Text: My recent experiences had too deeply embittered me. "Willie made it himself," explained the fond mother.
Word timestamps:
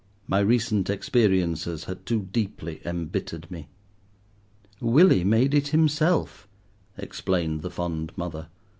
My 0.25 0.39
recent 0.39 0.89
experiences 0.89 1.83
had 1.83 2.07
too 2.07 2.27
deeply 2.31 2.81
embittered 2.83 3.51
me. 3.51 3.67
"Willie 4.79 5.23
made 5.23 5.53
it 5.53 5.67
himself," 5.67 6.47
explained 6.97 7.61
the 7.61 7.69
fond 7.69 8.11
mother. 8.17 8.47